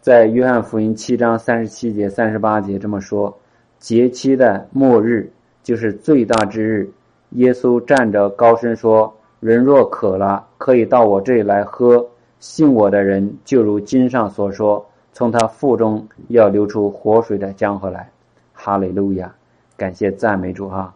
[0.00, 3.36] 在约翰福音七章三十七节、三十八节这么说：
[3.80, 5.30] 节期的末日
[5.62, 6.88] 就是最大之日。
[7.30, 12.06] 耶稣站着高声说：“人若渴了，可以到我这里来喝。
[12.38, 18.08] 信我的人，就如经上所说，从他腹中要流出活水的江河来。”
[18.54, 19.34] 哈利路亚！
[19.76, 20.94] 感谢赞美主哈！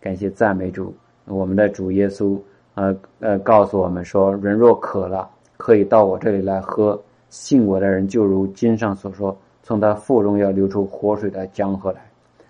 [0.00, 0.92] 感谢赞美主！
[1.26, 2.36] 我们的主耶稣，
[2.74, 7.00] 呃呃，告诉我们说：“人若渴了，可以到我这里来喝。
[7.30, 12.02] 信我的人，就如经上所说，从他腹中要流出活水的江河来。”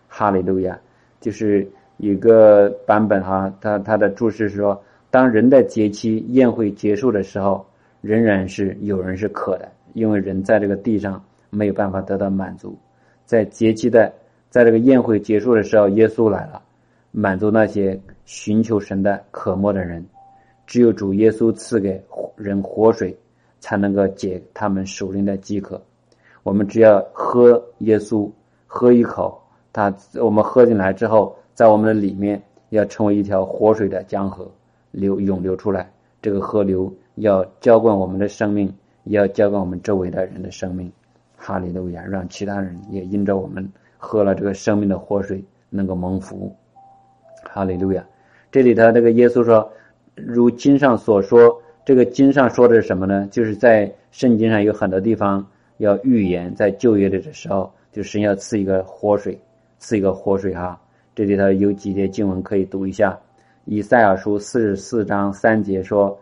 [0.09, 0.77] 哈利路亚！
[1.20, 1.70] 就是。
[2.02, 7.62] 一个版本哈，他他的注释说，当人的节期宴会结束的时候，
[8.00, 12.74] 仍然是有人是渴的，因为人在这个地上没有办法得到满足。
[13.27, 14.10] 在节期的，
[14.48, 16.62] 在这个宴会结束的时候，耶稣来了，
[17.10, 20.02] 满足那些寻求神的渴慕的人。
[20.66, 22.02] 只有主耶稣赐给
[22.34, 23.14] 人活水，
[23.60, 25.80] 才能够解他们属灵的饥渴。
[26.42, 28.28] 我们只要喝耶稣，
[28.66, 29.41] 喝一口，
[29.72, 31.36] 他我们喝进来之后。
[31.53, 34.50] 在我们的里面，要成为一条活水的江河，
[34.92, 35.91] 流涌流出来。
[36.22, 40.91] 这个河流要浇灌我们的生命，也要浇灌我们周围的人的生命。
[41.36, 42.03] 哈利路亚！
[42.03, 46.50] 让其他人也因着我们喝了这个生命的活水，能够蒙福。
[47.42, 48.03] 哈利路亚！
[48.50, 49.70] 这里头这个耶稣说，
[50.14, 53.27] 如经上所说，这个经上说的是什么呢？
[53.33, 55.44] 就是在圣经上有很多地方
[55.78, 59.36] 要预言，在旧约的时候，就神要赐一个活水，
[59.80, 60.80] 赐一个活水哈。
[61.16, 63.10] 这里头有几节经文可以读一下，
[63.64, 66.16] 《以赛亚书》四十四章三节说：“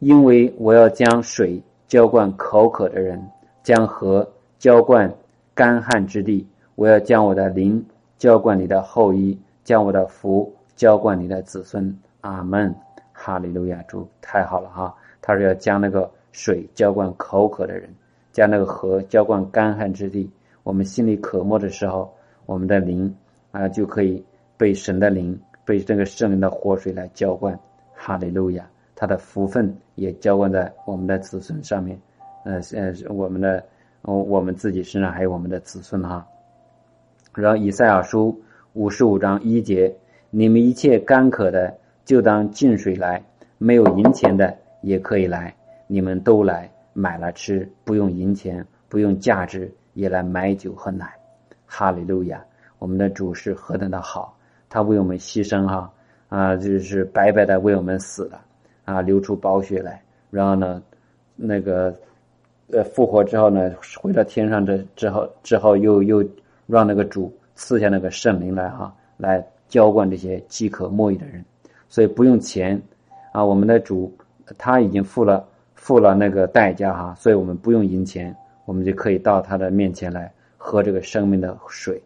[0.00, 3.22] 因为我要将水浇灌口渴的人，
[3.62, 4.26] 将河
[4.58, 5.12] 浇灌
[5.54, 6.48] 干旱之地。
[6.74, 7.84] 我要将我的灵
[8.16, 12.74] 浇灌你的后裔，将我的福浇灌你的子孙。”阿门，
[13.22, 13.82] 哈利路亚！
[13.82, 14.94] 主太好了哈！
[15.20, 17.94] 他说要将那个水浇灌口渴的人，
[18.32, 20.30] 将那个河浇灌干旱之地。
[20.62, 22.10] 我们心里渴慕的时候，
[22.46, 23.14] 我们的灵。
[23.52, 24.24] 啊，就可以
[24.56, 27.58] 被神的灵，被这个圣灵的活水来浇灌，
[27.96, 28.64] 哈利路亚！
[28.94, 32.00] 他的福分也浇灌在我们的子孙上面，
[32.44, 33.64] 呃呃，我们的，
[34.02, 36.24] 我们自己身上还有我们的子孙哈。
[37.34, 38.40] 然后以赛亚书
[38.74, 39.92] 五十五章一节：
[40.30, 43.20] 你们一切干渴的，就当进水来；
[43.58, 45.54] 没有银钱的，也可以来，
[45.86, 51.12] 你们都来买了吃，不用银钱，不用价值，也来买酒喝奶，
[51.66, 52.44] 哈利路亚！
[52.78, 54.36] 我们的主是何等的好，
[54.68, 55.92] 他为我们牺牲哈
[56.28, 58.40] 啊，就是白白的为我们死了
[58.86, 60.82] 啊，流出宝血来，然后呢，
[61.36, 61.94] 那个
[62.72, 66.24] 呃复活之后呢，回到天上这之后之后又又
[66.66, 71.44] 让那个主赐下那个圣灵来哈，来浇灌这些饥渴慕义的人，
[71.90, 72.80] 所以不用钱
[73.32, 74.10] 啊，我们的主
[74.56, 78.34] 他已经付了付了那个代价哈，所以我们不用银钱，
[78.64, 82.00] 我们就可以到他的面前来喝这个生命的水。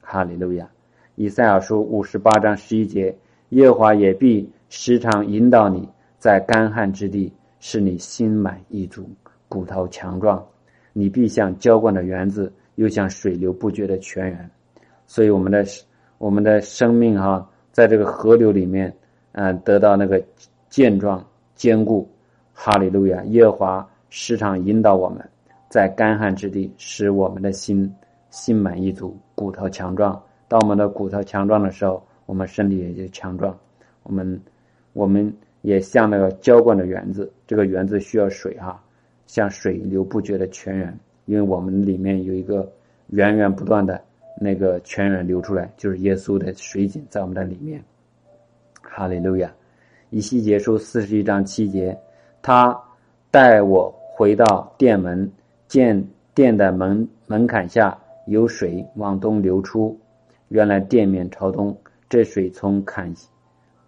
[0.00, 0.68] 哈利路亚，
[1.16, 3.14] 以赛亚书五十八章十一节，
[3.50, 5.88] 耶和华也必时常引导你，
[6.18, 9.08] 在干旱之地，使你心满意足，
[9.48, 10.44] 骨头强壮。
[10.92, 14.50] 你必像浇灌的园子，又像水流不绝的泉源。
[15.06, 15.64] 所以我们的
[16.18, 18.94] 我们的生命哈，在这个河流里面，
[19.36, 20.20] 嗯，得到那个
[20.68, 21.24] 健壮
[21.54, 22.08] 坚固。
[22.52, 25.22] 哈利路亚，耶和华时常引导我们，
[25.68, 27.94] 在干旱之地，使我们的心。
[28.28, 30.22] 心满意足，骨头强壮。
[30.46, 33.56] 当我们的骨头强壮的时候，我们身体也就强壮。
[34.02, 34.38] 我们，
[34.92, 35.32] 我们
[35.62, 38.82] 也像那个浇灌的园子，这个园子需要水哈，
[39.26, 42.70] 像水流不绝的泉源，因为我们里面有一个
[43.06, 43.98] 源源不断的
[44.38, 47.82] 那个泉源流出来，就是耶稣的水井在我们的里面。
[48.96, 49.52] 哈利路亚！
[50.08, 51.94] 以西结书四十一章七节，
[52.40, 52.74] 他
[53.30, 55.30] 带我回到殿门，
[55.68, 56.02] 见
[56.34, 57.98] 殿的门门槛下。
[58.26, 59.96] 有水往东流出，
[60.48, 61.76] 原来店面朝东，
[62.08, 63.14] 这水从坎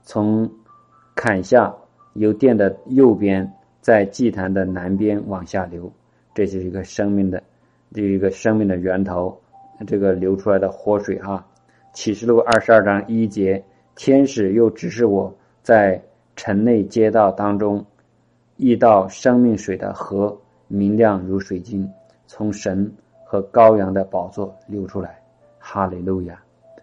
[0.03, 0.49] 从
[1.17, 1.75] 坎下
[2.13, 5.93] 由殿的右边，在祭坛的南边往下流，
[6.35, 7.43] 这就是一个生命的，
[7.93, 9.37] 这一个生命的源头，
[9.89, 11.45] 这个流出来的活水哈。
[11.93, 13.65] 启示录二十二章一节，
[13.99, 16.01] 天使又指示我在
[16.37, 17.85] 城内街道当中，
[18.57, 21.87] 一道生命水的河，明亮如水晶，
[22.29, 22.89] 从神。
[23.31, 25.21] 和羔羊的宝座流出来，
[25.59, 26.43] 哈利路亚，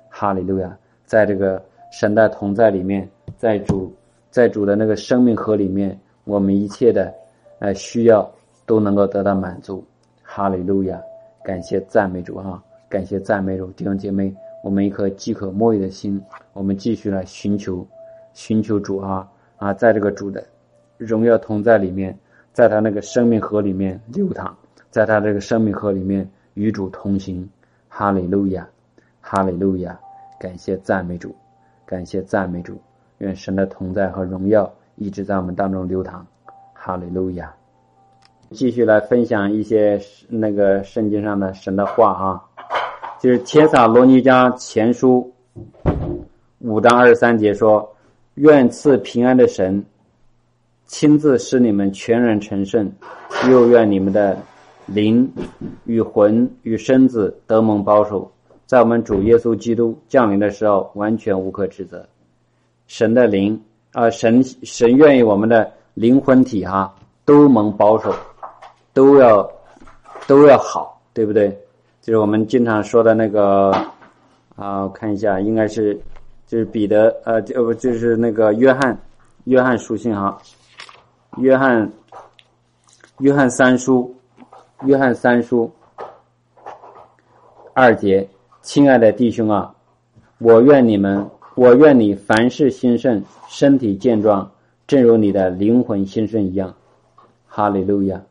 [0.09, 1.59] 哈利路亚，在这个
[1.91, 3.91] 神的同在里面，在主
[4.29, 7.12] 在主的那个生命河里面，我们一切的
[7.57, 8.31] 呃需要
[8.63, 9.83] 都能够得到满足，
[10.21, 11.01] 哈利路亚，
[11.44, 14.31] 感谢赞美主哈，感谢赞美主弟兄姐妹，
[14.65, 16.19] 我们一颗饥渴沐浴的心，
[16.53, 17.85] 我们继续来寻求
[18.33, 20.44] 寻求主啊啊，在这个主的
[20.97, 22.17] 荣耀同在里面，
[22.51, 24.57] 在他那个生命河里面流淌。
[24.89, 27.47] 在他这个生命河里面与主同行。
[27.88, 28.67] 哈利路亚，
[29.21, 30.00] 哈利路亚！
[30.39, 31.35] 感谢赞美主，
[31.85, 32.81] 感谢赞美主。
[33.19, 36.25] 愿神的同在和荣耀一直在我们当中流淌。
[36.73, 37.53] 哈利路亚！
[38.50, 42.44] 继续来分享一些那个圣经上的神的话啊，
[43.21, 45.33] 就是帖撒罗尼迦前书
[46.59, 47.95] 五章二十三节说
[48.35, 49.83] ：“愿赐平安的神
[50.85, 52.91] 亲自使你们全然成圣，
[53.50, 54.38] 又愿你们的。”
[54.88, 55.27] 灵
[55.85, 58.31] 与魂与身子得蒙保守，
[58.67, 62.07] 在我们主耶稣基督降临的时候，完全无可指责。
[62.85, 63.59] 神的灵
[63.94, 66.94] 啊，神神愿意我们的灵魂体哈
[67.25, 68.13] 都蒙保守，
[68.94, 69.51] 都要
[70.27, 71.64] 都要好，对不对？
[72.06, 73.72] 就是我们经常说的那个
[74.56, 76.00] 啊，我看一下，应该是
[76.46, 78.96] 就是彼得呃，就不就是那个约翰
[79.46, 80.38] 约翰书信哈，
[81.38, 81.92] 约翰
[83.18, 84.16] 约翰三书。
[84.84, 85.72] 约翰三书
[87.74, 88.28] 二节，
[88.62, 89.74] 亲爱的弟兄啊，
[90.38, 94.51] 我愿你们，我愿你凡事兴盛，身体健壮，
[94.86, 96.72] 正如你的灵魂兴盛一样。
[97.48, 98.22] 哈利路亚，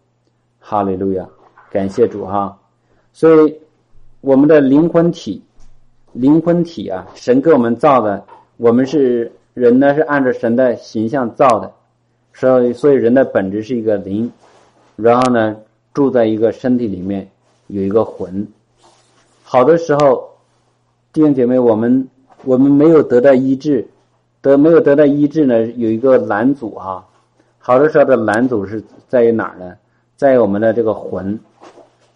[0.61, 1.27] 哈利路亚，
[1.73, 2.57] 感谢主哈。
[3.15, 3.59] 所以，
[4.21, 5.43] 我们的灵魂体，
[6.13, 8.23] 灵魂体啊，神给我们造的，
[8.59, 11.73] 我们是人呢，是按照神的形象造的，
[12.35, 14.31] 所以，所以人的本质是一个灵，
[14.97, 15.57] 然后呢。
[15.95, 17.31] 住在一个身体里面，
[17.69, 18.45] 有一个魂。
[19.45, 20.29] 好的时候，
[21.13, 22.09] 弟兄姐妹，我们
[22.43, 23.87] 我们没有得到医治，
[24.43, 25.65] 得没有得到医治呢？
[25.77, 27.07] 有一个拦阻哈。
[27.61, 29.77] 好的时候的拦阻是在于哪儿呢？
[30.17, 31.39] 在于我们的这个魂，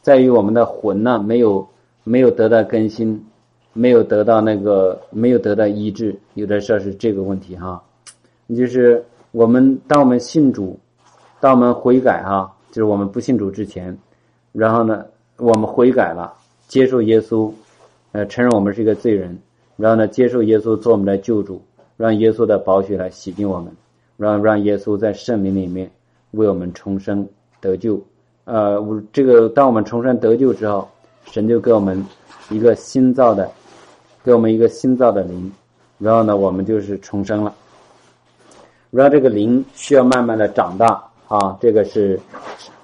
[0.09, 1.69] 在于我们的魂呢没有
[2.03, 3.23] 没有得到更新，
[3.75, 6.19] 没有得到那个没有得到医治。
[6.33, 7.83] 有的时候是这个问题哈。
[8.57, 10.79] 就是我们当我们信主，
[11.41, 12.51] 当我们悔改哈。
[12.71, 13.95] 就是我们不信主之前，
[14.53, 15.05] 然后呢，
[15.37, 16.33] 我们悔改了，
[16.69, 17.53] 接受耶稣，
[18.13, 19.39] 呃，承认我们是一个罪人，
[19.77, 21.61] 然后呢，接受耶稣做我们的救主，
[21.99, 23.71] 让耶稣的宝血来洗净我们，
[24.17, 25.91] 让让耶稣在圣灵里面
[26.31, 27.29] 为我们重生
[27.61, 28.03] 得救。
[28.49, 30.89] 呃，这个当我们重生得救之后，
[31.27, 32.03] 神就给我们
[32.49, 33.51] 一个新造的，
[34.25, 35.53] 给我们一个新造的灵，
[35.99, 37.55] 然后呢，我们就是重生了。
[38.91, 41.05] 然后这个灵需要慢慢的长大。
[41.29, 42.19] 啊，这个是，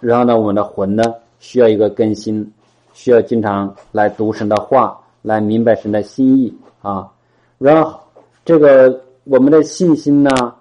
[0.00, 1.02] 然后呢，我们的魂呢
[1.40, 2.46] 需要一个更新，
[2.92, 7.10] 需要经常来读神的话，来明白神的心意啊。
[7.56, 7.98] 然后
[8.44, 10.54] 这个我们的信心呢，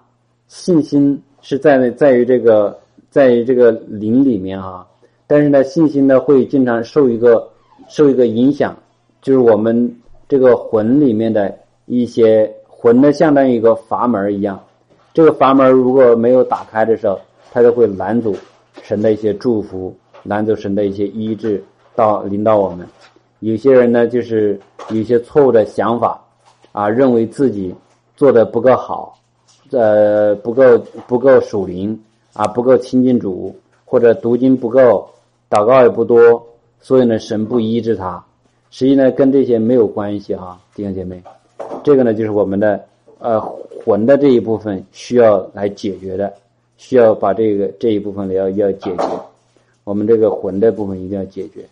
[0.48, 2.74] 信心是在在于这个
[3.10, 4.86] 在于这个灵里面啊，
[5.26, 7.48] 但是呢，信心呢会经常受一个
[7.88, 8.76] 受一个影响，
[9.22, 9.94] 就是我们
[10.28, 11.54] 这个魂里面的
[11.86, 14.58] 一些魂呢，相当于一个阀门一样，
[15.12, 17.18] 这个阀门如果没有打开的时候。
[17.52, 18.34] 它就会拦阻
[18.82, 19.94] 神的一些祝福，
[20.24, 21.62] 拦阻神的一些医治
[21.94, 22.84] 到领导我们。
[23.38, 24.58] 有些人呢，就是
[24.90, 26.20] 有些错误的想法，
[26.72, 27.72] 啊，认为自己
[28.16, 29.16] 做的不够好，
[29.70, 30.76] 呃，不够
[31.06, 31.96] 不够属灵，
[32.32, 33.54] 啊，不够亲近主，
[33.84, 35.08] 或者读经不够，
[35.54, 36.44] 祷告也不多，
[36.80, 38.24] 所以呢，神不医治他。
[38.72, 41.22] 实际呢，跟这些没有关系哈，弟兄姐妹。
[41.84, 42.84] 这个呢，就是我们的
[43.20, 43.40] 呃
[43.84, 46.32] 魂的这一部分需要来解决的。
[46.76, 49.08] 需要把这个这一部分要要解决，
[49.84, 51.64] 我们这个魂的部分一定要解决，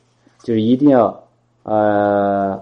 [0.45, 1.21] 就是一定要
[1.65, 2.59] 呃，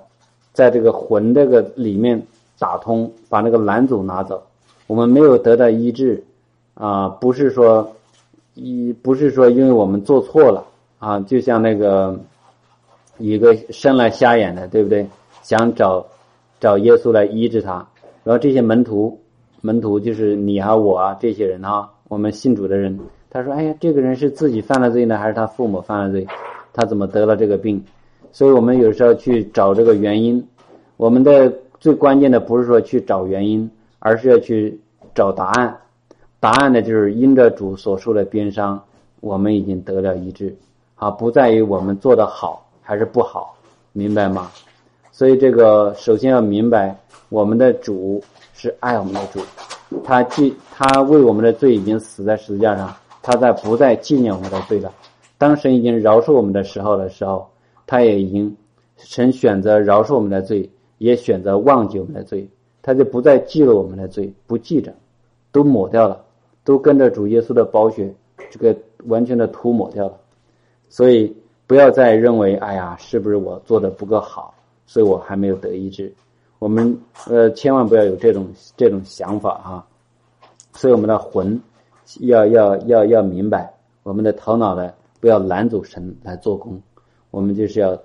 [0.55, 2.21] 在这个魂这个里面
[2.59, 4.43] 打通，把那个拦阻拿走。
[4.87, 6.25] 我们没有得到医治
[6.73, 7.89] 啊，不是说
[8.55, 10.65] 一不是说因为我们做错了
[11.01, 12.17] 啊，就像那个
[13.19, 15.05] 一个生来瞎眼的，对不对？
[15.43, 16.07] 想找
[16.61, 17.85] 找耶稣来医治他，
[18.23, 19.19] 然后这些门徒
[19.63, 21.91] 门徒就是你啊我啊这些人啊。
[22.09, 22.99] 我们信主的人，
[23.31, 26.27] 他说：“哎呀，这个人是自己犯了罪呢，还是他父母犯了罪？
[26.73, 27.81] 他怎么得了这个病？”
[28.33, 30.45] 所以，我们有时候去找这个原因。
[30.97, 34.81] 我们的最关键的不是说去找原因，而是要去
[35.15, 35.79] 找答案。
[36.41, 38.83] 答案呢，就是因着主所受的鞭伤，
[39.21, 40.57] 我们已经得了医治。
[41.01, 43.57] 啊，不在于我们做的好还是不好，
[43.95, 44.51] 明白吗？
[45.11, 46.95] 所以，这个首先要明白，
[47.31, 49.41] 我们的主是爱我们的主。
[50.05, 54.93] 他记，他为我们的罪已经死在十字架上，他在不再纪念我们的罪了。
[55.39, 57.49] 当神已经饶恕我们的时候的时候，
[57.87, 58.55] 他也已经
[58.99, 62.47] 神选择饶恕我们的罪，也选择忘记我们的罪，
[62.83, 64.93] 他就不再记了我们的罪，不记着，
[65.51, 66.23] 都抹掉了，
[66.63, 68.15] 都跟着主耶稣的宝血，
[68.51, 70.13] 这个完全的涂抹掉了。
[70.91, 71.35] 所以
[71.67, 74.53] 不要再认为，哎呀，是不是我做的不够好，
[74.85, 76.13] 所以我还没有得医治。
[76.59, 79.87] 我们呃，千万不要有这种这种想法哈。
[80.75, 81.59] 所以我们的魂
[82.19, 86.79] 要要要要明白，我们的头脑呢不要拦阻神来做工。
[87.31, 87.97] 我们就是要，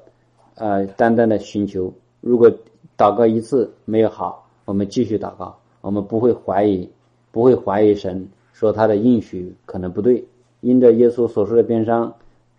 [0.54, 1.92] 呃，单单的寻求。
[2.22, 2.50] 如果
[2.98, 5.58] 祷告一次没有好，我们继续祷告。
[5.82, 6.90] 我们不会怀疑，
[7.32, 10.26] 不会怀疑神说他的应许可能不对。
[10.62, 12.14] 因着耶稣所说的边伤，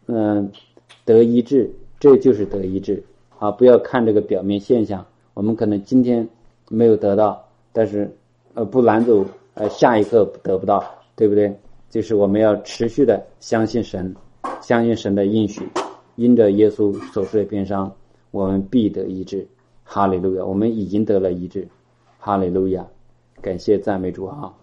[0.07, 0.51] 嗯，
[1.05, 3.03] 得医治，这就是得医治
[3.39, 3.51] 啊！
[3.51, 5.05] 不要看这个表面现象。
[5.35, 6.29] 我们可能今天
[6.69, 8.09] 没有得到，但是
[8.55, 10.85] 呃，不拦阻呃，下一刻得不到，
[11.17, 11.53] 对不对？
[11.91, 14.15] 就是我们要持续的相信神，
[14.61, 15.69] 相信神的应许。
[16.15, 17.93] 因着耶稣所受的边伤，
[18.31, 19.47] 我们必得医治。
[19.83, 20.45] 哈利路亚！
[20.45, 21.67] 我们已经得了医治。
[22.19, 22.87] 哈利路亚！
[23.41, 24.55] 感谢赞美主啊！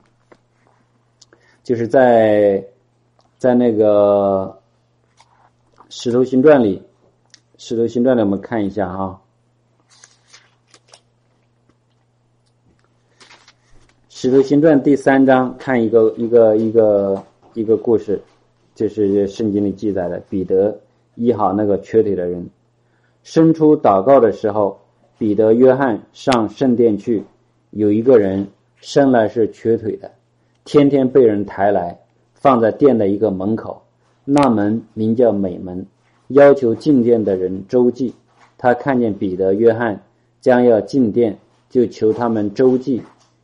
[1.64, 2.66] 就是在。
[3.40, 4.46] 在那个
[5.96, 6.80] 《石头新传》里，
[7.56, 9.22] 《石头新传》里，我们看一下啊，
[14.10, 17.24] 《石头新传》第三章，看一个一个一个
[17.54, 18.20] 一个故事，
[18.74, 20.76] 就是圣经里记载的彼得
[21.14, 22.50] 医好那个瘸腿的人。
[23.22, 24.82] 伸出祷告的时候，
[25.20, 27.24] 彼得、约翰上圣殿去，
[27.70, 28.48] 有一个人
[28.78, 30.12] 生来是瘸腿的，
[30.66, 32.00] 天天被人抬来。
[32.34, 33.83] 放在殿的一个门口，
[34.26, 35.86] 那门名叫美门，
[36.30, 38.14] 要求进殿的人周济。
[38.58, 40.02] 他看见彼得、约翰
[40.40, 41.38] 将要进殿，
[41.70, 43.02] 就求他们周济。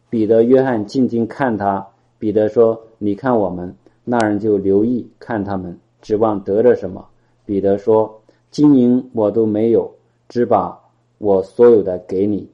[0.10, 1.86] 彼得、约翰静静看他。
[2.18, 7.06] 彼得说：“你看我们。”那人就留意看他们，指望得着什么。
[7.46, 9.94] 彼得说：“金银我都没有，
[10.28, 10.80] 只把
[11.18, 12.50] 我所有的给你。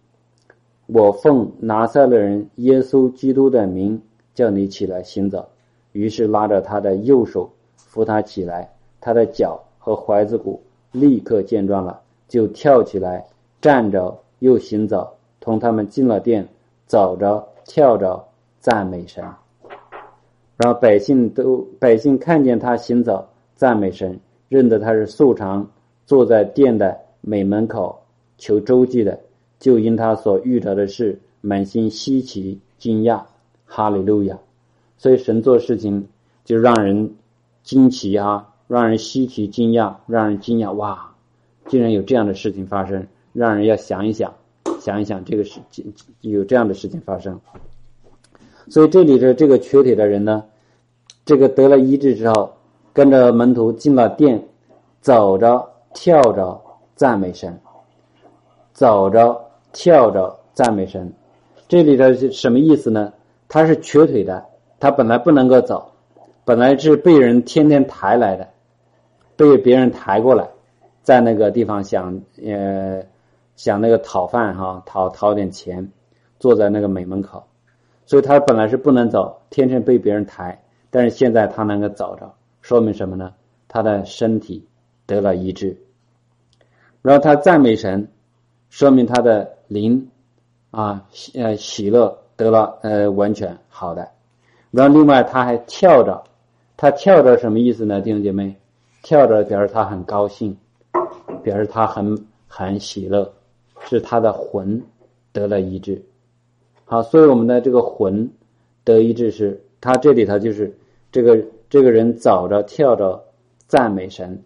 [0.88, 4.01] 我奉拿撒勒人耶稣基督的名，
[4.34, 5.48] 叫你起来行走。”
[5.94, 13.25] 于是拉着他的右手扶他起来，他的脚和踝子骨立刻健壮了，就跳起来，
[13.62, 16.48] 站着又行走，同他们进了殿，
[16.86, 18.24] 走着跳着
[18.60, 19.24] 赞美神。
[20.58, 25.70] 然后百姓都百姓看见他行走赞美神，认得他是素常
[26.05, 28.00] 坐在殿的美门口
[28.38, 29.20] 求周济的，
[29.60, 33.22] 就因他所遇到的事满心稀奇惊讶，
[33.65, 34.38] 哈利路亚。
[34.98, 36.08] 所以神做事情
[36.46, 37.13] 就让人
[37.65, 41.12] 惊奇啊，让人稀奇惊讶，让人惊讶哇，
[41.65, 44.31] 竟然有这样的事情发生，让人要想一想，
[44.79, 45.91] 想一想这个事情
[46.22, 47.41] 有这样的事情发生。
[48.69, 50.43] 所以这里的这个瘸腿的人呢，
[51.25, 52.53] 这个得了医治之后，
[52.93, 54.48] 跟着门徒进了殿，
[55.01, 56.62] 走着跳着
[56.95, 57.60] 赞美神，
[58.74, 59.43] 走着
[59.74, 61.12] 跳着赞美神。
[61.67, 63.12] 这里的什么意思呢？
[63.48, 64.45] 他是瘸腿的。
[64.79, 65.89] 他本来不能够走，
[66.46, 68.48] 本来是被人天天抬来的，
[69.36, 70.48] 被别人抬过来，
[71.02, 73.04] 在那个地方想呃
[73.56, 75.92] 想那个讨饭哈，讨讨点钱，
[76.40, 77.44] 坐在那个美门口，
[78.06, 83.34] 所以他本来是不能走，天天被别人抬，但是现在他能够走着，说明什么呢？
[83.68, 84.68] 他的身体
[85.08, 85.75] 得了医治，
[87.02, 88.08] 然后他赞美神，
[88.70, 90.12] 说明他的灵
[90.70, 94.10] 啊喜呃喜乐得了呃完全好的。
[94.72, 96.24] 然后，另外他还跳着，
[96.77, 98.01] 他跳着什么意思呢？
[98.01, 98.55] 弟兄姐妹，
[99.01, 100.58] 跳着表示他很高兴，
[101.41, 103.34] 表示他很很喜乐，
[103.82, 104.82] 是他的魂
[105.32, 106.03] 得了医治。
[106.84, 108.29] 好，所以我们的这个魂
[108.84, 110.75] 得医治是，他这里头就是
[111.12, 113.24] 这个这个人走着跳着
[113.67, 114.44] 赞美神，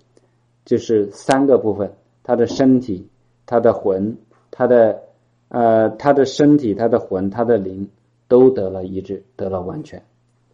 [0.66, 1.92] 就是三个部分：
[2.24, 3.08] 他的身体、
[3.46, 4.16] 他的魂、
[4.52, 5.02] 他的
[5.48, 7.90] 呃他的身体、他的魂、他的灵
[8.28, 10.02] 都得了医治，得了完全。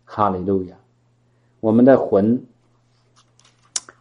[0.05, 0.75] 哈利路亚！
[1.65, 2.45] 我们的魂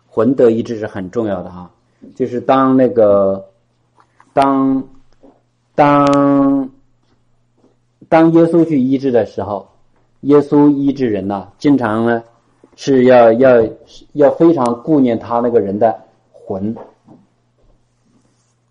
[0.06, 1.70] 魂得医治是很重要的哈，
[2.14, 3.42] 就是当那个
[4.34, 4.86] 当
[5.74, 6.68] 当
[8.10, 9.66] 当耶稣去医治的时候，
[10.20, 12.22] 耶稣医治人呐，经常呢
[12.76, 13.66] 是要要
[14.12, 15.98] 要非常顾念他那个人的
[16.32, 16.76] 魂，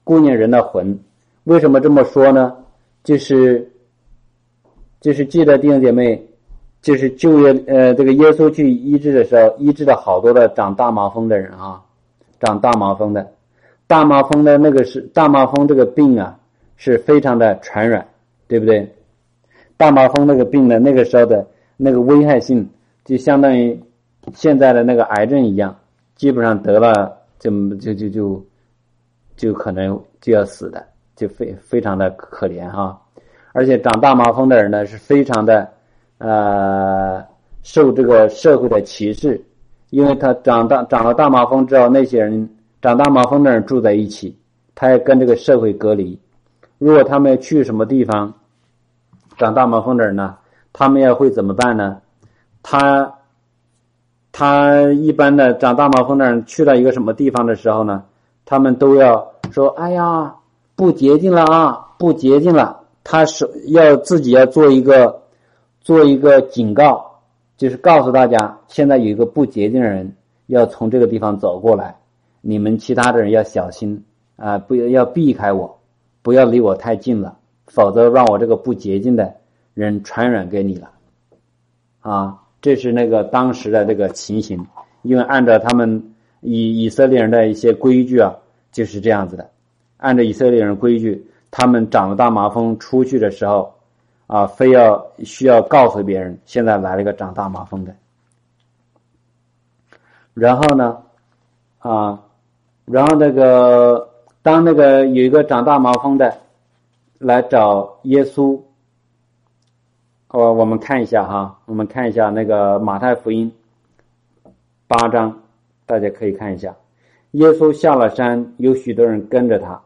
[0.04, 1.00] 顾念人的魂。
[1.46, 2.56] 为什么这么说呢？
[3.04, 3.72] 就是
[5.02, 6.30] 就是记得弟兄姐妹。
[6.84, 11.82] 就是就业，呃，这个耶稣去医治的时候，医治了好多的长大麻风的人啊，
[12.42, 13.26] 长大麻风的，
[13.88, 16.38] 大麻风的那个是大麻风这个病啊，
[16.76, 18.06] 是非常的传染，
[18.50, 18.94] 对不对？
[19.78, 21.48] 大麻风那个病呢，那个时候的
[21.78, 22.70] 那个危害性，
[23.06, 23.82] 就相当于
[24.34, 25.74] 现在的那个癌症一样，
[26.18, 28.46] 基本上得了就就就就
[29.38, 30.86] 就可能就要死的，
[31.16, 33.02] 就非非常的可怜哈。
[33.54, 35.66] 而且长大麻风的人呢，是非常的。
[36.24, 37.22] 呃，
[37.64, 39.44] 受这个社会的歧视，
[39.90, 42.50] 因为他长大长了大麻风之后，那些人
[42.82, 44.34] 长大麻风的人住在一起，
[44.74, 46.18] 他要跟这个社会隔离。
[46.78, 48.34] 如果他们要去什么地方，
[49.38, 50.36] 长大麻风的人呢，
[50.72, 51.98] 他们要会怎么办呢？
[52.62, 53.14] 他
[54.32, 58.02] 他一般的长大麻风的人去到一个什么地方的时候呢，
[58.46, 60.34] 他们都要说：“哎呀，
[60.78, 65.23] 不洁净了啊，不洁净了。”他是要自己要做一个
[65.84, 67.20] 做一个警告，
[67.58, 70.12] 就是告诉大家，现在有一个不洁净的人
[70.48, 71.96] 要从这个地方走过来，
[72.42, 74.04] 你们其他的人要小心
[74.38, 75.80] 啊，不要要避开我，
[76.22, 77.38] 不要离我太近了，
[77.68, 79.36] 否则让我这个不洁净的
[79.74, 80.90] 人传染给你了，
[82.00, 82.40] 啊。
[82.62, 84.66] 这是那个当时的这个情形，
[85.02, 88.34] 因为按照他们以以色列人的一些规矩啊，
[88.72, 89.50] 就是这样子的。
[89.98, 93.74] 按照以色列人规矩，他们长了大麻风出去的时候，
[94.28, 97.96] 啊，非要需要告诉别人，现在来了一个长大麻风的。
[100.34, 100.98] 然后呢，
[101.80, 102.20] 啊，
[102.86, 104.10] 然后那个
[104.42, 106.36] 当那个有一个长大麻风的
[107.20, 108.60] 来找耶稣。
[110.30, 113.54] 我我们看一下哈，我们看一下那个马太福音
[114.88, 115.40] 八章，
[115.86, 116.76] 大家可以看一下。
[117.34, 119.80] 耶稣下了山，有许多人跟着他。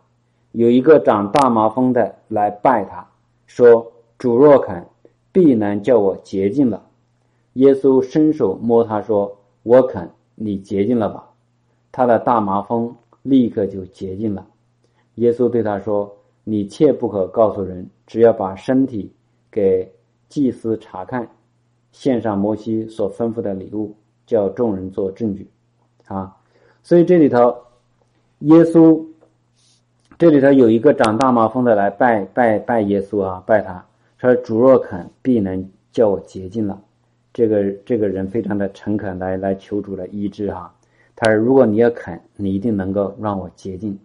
[0.53, 3.05] 有一个长大麻风的来拜他，
[3.45, 3.85] 说
[4.17, 4.85] ：“主若肯，
[5.31, 6.85] 必然叫我洁净了。”
[7.53, 11.29] 耶稣伸手摸他说：“我肯，你洁净了吧。”
[11.91, 14.45] 他的大麻风立刻就洁净了。
[15.15, 19.11] 耶稣对他说：“你切不可告诉人，只要把身体
[19.51, 19.91] 给。”
[20.29, 21.25] 祭司查看，
[21.93, 23.95] 献上摩西所吩咐的礼物，
[24.25, 25.49] 叫众人做证据，
[26.07, 26.35] 啊，
[26.83, 27.55] 所以这里头，
[28.39, 29.01] 耶稣
[30.17, 33.85] 这里头有一个长大麻风的来拜拜拜耶稣啊，拜他
[34.17, 36.81] 说：“主若肯，必能叫我洁净了。”
[37.33, 40.73] 这个这个人非常的诚恳，来来求主的医治哈。
[41.15, 43.97] 他说：“如果你要肯，你一定能够让我洁净。”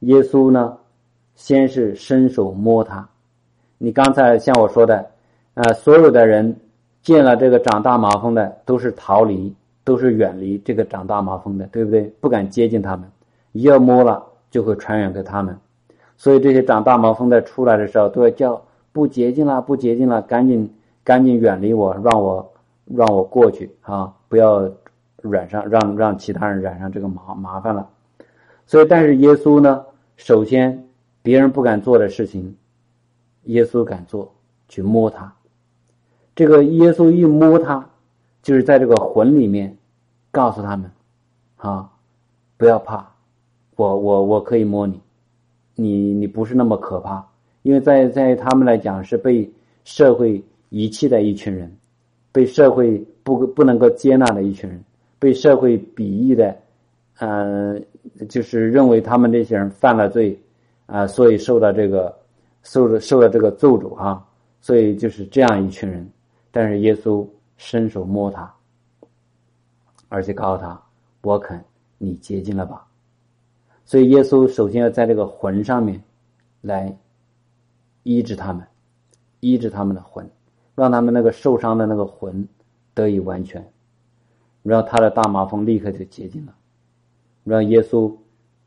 [0.00, 0.76] 耶稣呢，
[1.34, 3.08] 先是伸手摸他，
[3.78, 5.10] 你刚才像我说的。
[5.54, 6.56] 啊，所有的人
[7.02, 9.52] 见了这个长大麻风的，都是逃离，
[9.82, 12.04] 都是远离这个长大麻风的，对不对？
[12.20, 13.10] 不敢接近他们，
[13.50, 15.54] 一要摸了就会传染给他们。
[16.16, 20.74] 所以这些长大麻风的出来的时候，都要叫不洁净了，不洁净了，赶紧
[21.04, 22.52] 赶紧远离我，让我
[22.86, 24.14] 让我过去啊！
[24.28, 24.70] 不要
[25.22, 27.88] 染上，让让其他人染上这个麻麻烦了。
[28.66, 29.84] 所以，但是耶稣呢，
[30.16, 30.88] 首先
[31.22, 32.56] 别人不敢做的事情，
[33.44, 34.32] 耶稣敢做，
[34.68, 35.32] 去摸他。
[36.34, 37.90] 这个耶稣一摸他，
[38.42, 39.76] 就是在这个魂里面，
[40.30, 40.90] 告诉他们，
[41.56, 41.90] 啊，
[42.56, 43.12] 不要怕，
[43.76, 45.00] 我我我可以摸你，
[45.74, 47.26] 你你不是那么可怕，
[47.62, 49.50] 因为在在他们来讲是被
[49.84, 51.70] 社会遗弃的一群人，
[52.32, 54.82] 被社会不不能够接纳的一群人，
[55.18, 56.56] 被社会鄙夷的，
[57.18, 57.84] 嗯，
[58.28, 60.38] 就是认为他们这些人犯了罪，
[60.86, 62.16] 啊，所以受到这个
[62.62, 64.26] 受了受了这个咒诅哈，
[64.60, 66.08] 所以就是这样一群人。
[66.50, 68.52] 但是耶稣伸手摸他，
[70.08, 70.80] 而且告诉他
[71.22, 71.62] ：“我肯，
[71.98, 72.84] 你洁净了吧。”
[73.84, 76.00] 所以耶稣首先要在这个魂上面
[76.60, 76.96] 来
[78.02, 78.66] 医治他们，
[79.40, 80.28] 医治他们的魂，
[80.74, 82.46] 让他们那个受伤的那个魂
[82.94, 83.64] 得以完全，
[84.62, 86.54] 然后他的大麻风立刻就洁净了。
[87.44, 88.14] 然后耶稣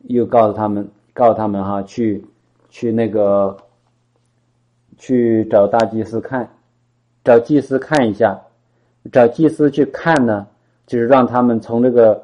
[0.01, 2.25] 又告诉他们，告诉他们哈，去
[2.69, 3.55] 去那个
[4.97, 6.49] 去找大祭司看。
[7.23, 8.37] 找祭司看一下，
[9.09, 10.45] 找祭司去看呢，
[10.85, 12.21] 就是让他们从那个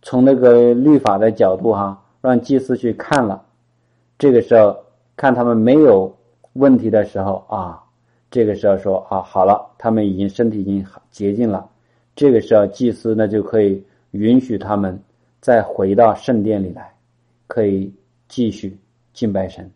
[0.00, 3.44] 从那个律法的角度哈，让祭司去看了。
[4.16, 4.78] 这个时候
[5.16, 6.14] 看他们没有
[6.52, 7.82] 问题的时候啊，
[8.30, 11.68] 这个时候说啊好了，他们已经身体已经洁净了。
[12.14, 14.98] 这个时候祭司呢就可以允许他们
[15.40, 16.94] 再回到圣殿里来，
[17.46, 17.92] 可以
[18.28, 18.76] 继续
[19.12, 19.70] 敬拜神，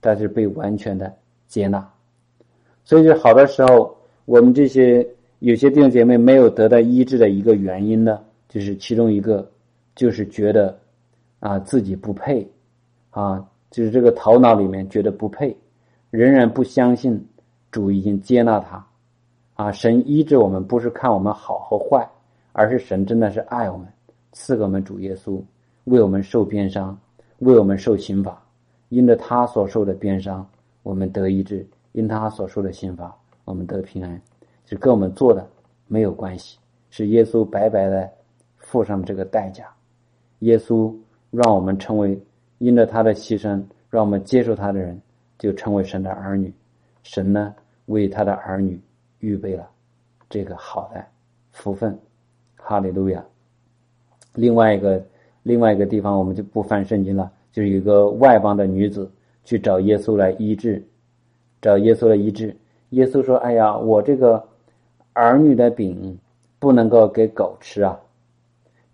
[0.00, 1.12] 但是被完全的
[1.46, 1.86] 接纳。
[2.84, 5.06] 所以，就好的时候，我们这些
[5.40, 9.50] 有些弟兄姐妹没有得到医治的一个原因呢，就是其中一个，
[9.94, 10.78] 就是觉得
[11.40, 12.46] 啊自己不配，
[13.10, 13.44] 啊，
[13.76, 15.54] 就是这个头脑里面觉得不配，
[16.08, 17.22] 仍然不相信
[17.70, 18.86] 主已经接纳他，
[19.52, 22.08] 啊，神医治我们不是看我们好和坏，
[22.52, 23.86] 而是神真的是爱我们，
[24.32, 25.42] 赐给我们主耶稣，
[25.84, 26.98] 为我们受鞭伤，
[27.40, 28.42] 为我们受刑罚，
[28.88, 30.48] 因着他所受的鞭伤，
[30.82, 31.68] 我们得医治。
[31.92, 34.18] 因他所受的刑罚，我们得平安，
[34.64, 35.46] 是跟我们做的
[35.86, 36.58] 没有关系，
[36.88, 38.10] 是耶稣白白的
[38.56, 39.66] 付上这个代价。
[40.38, 40.94] 耶稣
[41.30, 42.18] 让我们成为
[42.58, 45.00] 因着他的牺牲，让我们接受他的人，
[45.38, 46.52] 就成为神的儿女。
[47.02, 47.54] 神呢，
[47.86, 48.80] 为他的儿女
[49.20, 49.68] 预备了
[50.28, 51.04] 这个好的
[51.52, 51.96] 福分。
[52.56, 53.24] 哈利路亚。
[54.34, 55.04] 另外一个
[55.42, 59.10] 另外一个地方，我们就不翻圣经了，就是有一个外邦的女子
[59.44, 60.84] 去找耶稣来医治。
[61.62, 62.56] 找耶稣来医治，
[62.90, 64.44] 耶稣说：“哎呀，我这个
[65.14, 66.18] 儿女的饼
[66.58, 67.98] 不能够给狗吃啊。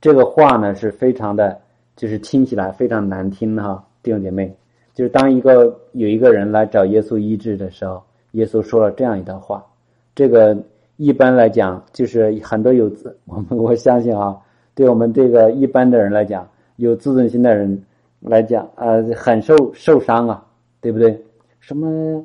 [0.00, 1.60] 这个话呢是非常的，
[2.02, 4.52] 就是听起来非常难听哈，弟兄姐妹。
[4.92, 9.64] 就是当一个有一个人来找耶稣医治的时候，耶稣说了这样一段话。
[10.12, 10.60] 这个
[10.96, 14.36] 一般来讲，就是很多有自 我们我相信啊，
[14.74, 17.80] 对我们这个一般的人来讲，有自尊心的人
[18.18, 20.44] 来讲，呃，很受受伤啊，
[20.80, 21.16] 对不对？
[21.60, 22.20] 什么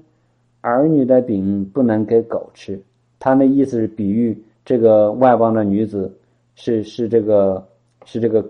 [0.61, 2.81] 儿女的饼不能给狗吃？
[3.19, 4.35] 他那意思是比喻
[4.65, 6.11] 这个外邦的女子
[6.55, 7.63] 是是这个
[8.05, 8.43] 是这个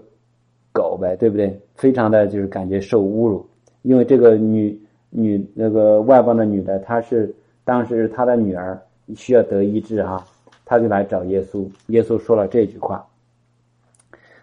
[0.77, 1.59] 狗呗，对不对？
[1.73, 3.43] 非常的就是感觉受侮辱。
[3.81, 8.79] 因为这个女女那个外邦的女的，她是当时她的女儿
[9.15, 10.23] 需要得医治哈，
[10.65, 11.67] 她就来找耶稣。
[11.87, 13.05] 耶稣说了这句话，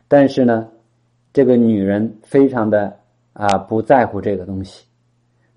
[0.09, 0.69] 但是呢，
[1.33, 2.93] 这个女人非常的
[3.33, 4.85] 啊不在乎这个东西。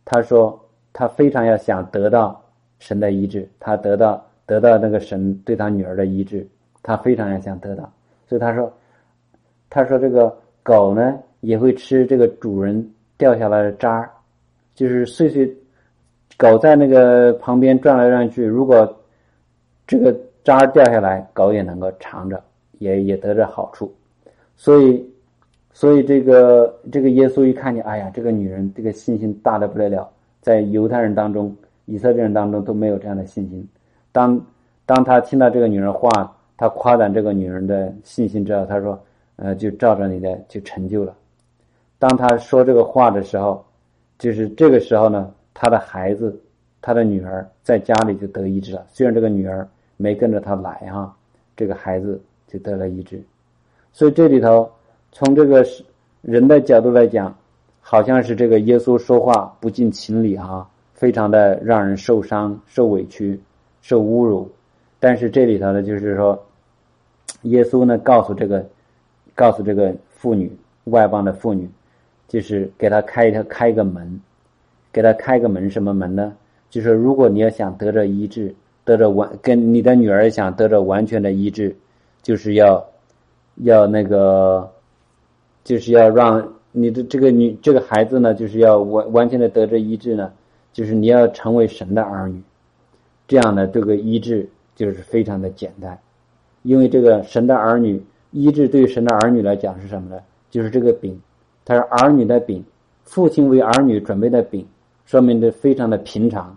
[0.06, 0.60] 她说
[0.94, 2.44] 她非常要想得到
[2.80, 6.46] 神的医治，她得到得到那个神对她女儿的医治，
[6.84, 7.92] 她非常要想得到。
[8.28, 8.72] 所以她说，
[9.70, 10.36] 她说这个
[10.68, 12.86] 狗呢也会吃这个主人。
[13.20, 14.12] 掉下来的渣儿，
[14.76, 15.52] 就是碎碎，
[16.38, 18.96] 狗在那个旁边转来转去，如果
[19.88, 22.40] 这个渣儿掉下来，狗也能够尝着，
[22.78, 23.92] 也也得着好处。
[24.56, 25.04] 所以，
[25.74, 30.08] 所以这个这个耶稣一看见，哎呀，这个女人这个信心大的不得了，
[30.40, 33.68] 在犹太人当中、以色列人当中都没有这样的信心。
[34.12, 34.40] 当
[34.86, 36.08] 当他听到这个女人话，
[36.56, 39.04] 他夸赞这个女人的信心之后，他说
[39.38, 41.16] ：“呃，就照着你的就成就了。”
[41.98, 43.66] 当他说这个话的时候，
[44.20, 46.40] 就是这个时候呢，他的孩子，
[46.82, 48.86] 他的女儿在家里就得医治了。
[48.90, 51.16] 虽然这个女儿没跟着他来哈，
[51.56, 53.20] 这个孩子就得了医治。
[53.92, 54.70] 所以这里头，
[55.12, 55.66] 从这个
[56.22, 57.36] 人的角度来讲，
[57.82, 63.40] 好像是这个耶稣说话不近情理哈，非常的让人受伤、受委屈、
[63.82, 64.48] 受侮辱。
[65.00, 66.46] 但是这里头呢，就是说，
[67.44, 68.64] 耶稣呢告诉这个，
[69.38, 70.52] 告诉这个妇女，
[70.84, 71.70] 外邦的妇女。
[72.28, 74.20] 就是给她开一条开一个门，
[74.92, 76.36] 给她开个门，什么门呢？
[76.70, 81.74] 就是如果你要想得着医治，得着完跟你的女儿想得着完全的医治，
[82.22, 82.86] 就是要
[83.64, 84.70] 要那个，
[85.64, 90.30] 就是要让你的这个女这个孩子呢，就是要完完全的得着医治呢，
[90.74, 92.42] 就是你要成为神的儿女，
[93.26, 95.98] 这样的这个医治就是非常的简单，
[96.64, 98.04] 因为这个神的儿女
[98.40, 100.22] 医治对神的儿女来讲是什么呢？
[100.50, 101.20] 就是这个饼。
[101.66, 102.64] 他是儿女的饼，
[103.04, 104.66] 父亲为儿女准备的饼，
[105.06, 106.56] 说明这非常的平常，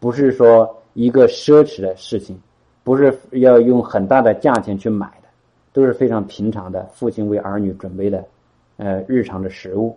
[0.00, 2.36] 不是说一个奢侈的事情，
[2.82, 5.28] 不是要用很大的价钱去买的，
[5.72, 6.84] 都是非常平常的。
[6.92, 8.24] 父亲为儿女准备的，
[8.78, 9.96] 呃，日常的食物，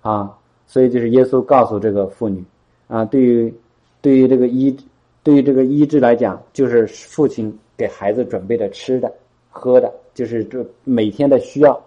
[0.00, 0.34] 啊，
[0.66, 2.42] 所以就是耶稣告诉这个妇女，
[2.86, 3.52] 啊，对于
[4.00, 4.74] 对于这个医，
[5.22, 9.12] 对于这个医治来讲，就是父亲给孩子准备的吃的、
[9.48, 11.80] 喝的，就是这每天的需要。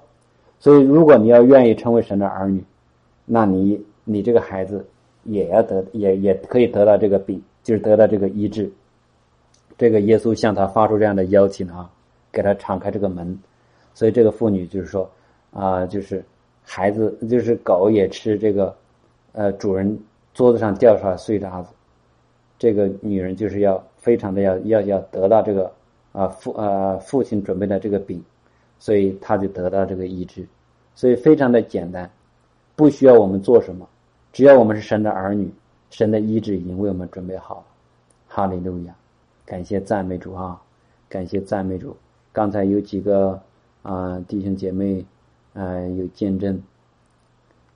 [0.59, 2.63] 所以，如果你要愿意成为神的儿女，
[3.25, 4.85] 那你你这个孩子
[5.23, 8.71] 也要得，也也可以得到这个病，就是得到这个医治。
[9.77, 11.89] 这个耶稣向他发出这样的邀请啊，
[12.31, 13.37] 给他敞开这个门。
[13.93, 15.09] 所以，这个妇女就是说
[15.51, 16.23] 啊，就是
[16.63, 18.75] 孩子，就是狗也吃这个，
[19.31, 19.99] 呃，主人
[20.33, 21.73] 桌子上掉出来碎渣子。
[22.59, 25.71] 这个女人就是要非常的要要要得到这个
[26.11, 28.23] 啊父啊父亲准备的这个饼。
[28.83, 30.43] 所以他就得到这个医治，
[30.95, 32.09] 所以非常的简单，
[32.75, 33.87] 不需要我们做什么，
[34.33, 35.53] 只要我们是神的儿女，
[35.91, 37.63] 神的医治已经为我们准备好了。
[38.27, 38.95] 哈利路亚，
[39.45, 40.59] 感谢赞美主啊，
[41.07, 41.95] 感谢赞美主。
[42.33, 43.39] 刚才有几个
[43.83, 45.05] 啊弟兄姐妹
[45.53, 46.59] 啊有见证，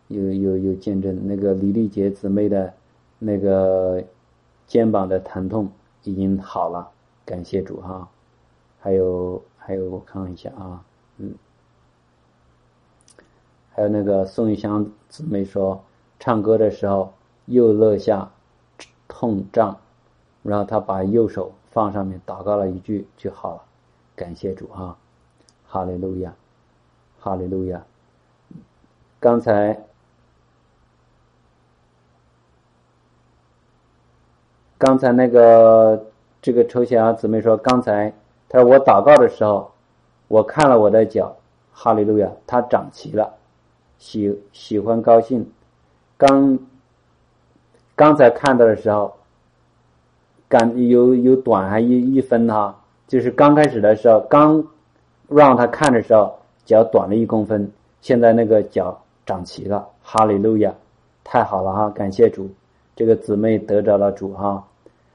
[0.07, 2.73] 有有有见证，那个李丽杰姊妹的
[3.19, 4.03] 那个
[4.65, 5.69] 肩膀的疼痛
[6.01, 6.89] 已经好了，
[7.23, 8.09] 感谢主哈。
[8.85, 10.85] 还有还有，我看一下啊。
[11.17, 11.33] 嗯，
[13.73, 15.83] 还有那个宋玉香姊妹说，
[16.19, 17.11] 唱歌的时候
[17.47, 18.29] 右肋下
[19.07, 19.75] 痛胀，
[20.43, 23.61] 然后他把右手放上面祷告了一句就好了，
[24.15, 24.95] 感谢主哈，
[25.67, 26.35] 哈利路亚，
[27.19, 27.83] 哈利路亚。
[29.19, 29.83] 刚才
[34.77, 36.05] 刚才那个
[36.39, 38.13] 这个抽象姊妹说，刚才
[38.49, 39.71] 他说我祷告的时候。
[40.27, 41.35] 我看了我的脚，
[41.71, 43.31] 哈利路亚，它长齐了，
[43.99, 45.47] 喜喜欢高兴。
[46.17, 46.57] 刚
[47.95, 49.13] 刚才看到的时候，
[50.49, 52.75] 感有有短还一一分哈，
[53.07, 54.65] 就是刚开始的时候，刚
[55.27, 60.73] 让他看的时候，脚短了一公分，现在那个脚长齐了，哈利路亚，
[61.23, 62.49] 太好了哈，感谢主，
[62.95, 64.63] 这个姊妹得着了主哈，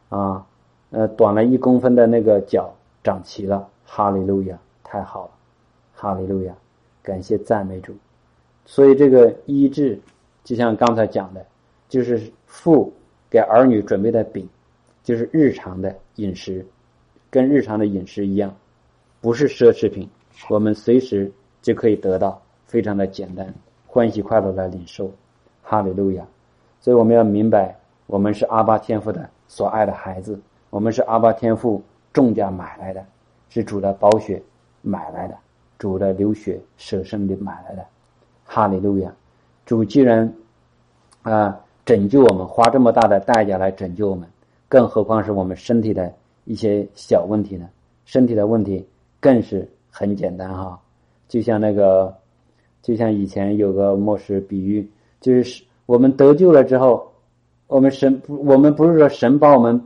[0.09, 0.47] 啊，
[0.91, 3.69] 呃，短了一公分的那个脚长齐了。
[3.93, 5.31] 哈利路亚，太好了，
[5.93, 6.55] 哈利路亚，
[7.03, 7.93] 感谢赞美主。
[8.65, 10.01] 所以这个医治，
[10.45, 11.45] 就像刚才讲的，
[11.89, 12.93] 就是父
[13.29, 14.49] 给儿女准备的饼，
[15.03, 16.65] 就是日常的饮食，
[17.29, 18.55] 跟日常的饮食一样，
[19.21, 20.09] 不是奢侈品，
[20.49, 23.53] 我们随时就可以得到，非常的简单，
[23.89, 25.11] 欢喜快乐的领受，
[25.65, 26.25] 哈利路亚。
[26.81, 33.05] 所以我们要明白，我们是阿巴天父的所爱的孩子，我们是阿巴天父重价买来的，
[33.49, 34.43] 是主的宝血
[34.83, 35.37] 买来的，
[35.79, 37.85] 主的流血舍身的买来的。
[38.45, 39.15] 哈利路亚！
[39.65, 40.33] 主既然
[41.23, 44.29] 啊拯救我们，花这么大的代价来拯救我们，
[44.69, 46.13] 更何况是我们身体的
[46.45, 47.69] 一些小问题呢？
[48.05, 48.85] 身体的问题
[49.21, 50.81] 更是很简单哈，
[51.29, 52.13] 就像那个，
[52.83, 57.09] 就像以前有个牧师比喻，就是我们得救了之后，
[57.69, 59.81] 我们神我们不是说神把我们，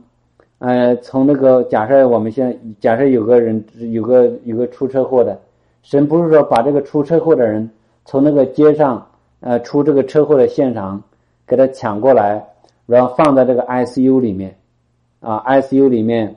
[0.65, 5.39] 呃，从那个假设我们现在假设有个人有个有个出车祸的，
[5.83, 7.69] 神不是说把这个出车祸的人。
[8.03, 9.07] 从那个街上，
[9.41, 11.03] 呃，出这个车祸的现场，
[11.45, 12.43] 给他抢过来，
[12.87, 14.57] 然后放在这个 ICU 里面，
[15.19, 16.35] 啊，ICU 里面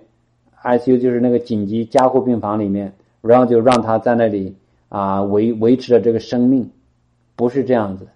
[0.62, 4.54] ，ICU 就是那个紧急加护病房里面，然后就让他在那里
[4.90, 6.70] 啊维维持着这个生命，
[7.34, 8.06] 不是这样子。